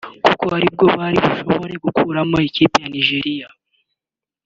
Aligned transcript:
kuko 0.25 0.45
ari 0.57 0.67
bwo 0.73 0.85
bari 0.99 1.17
bushobora 1.25 1.73
gukuramo 1.85 2.37
ikipe 2.47 2.77
ya 2.83 2.89
Nigeria 2.93 3.47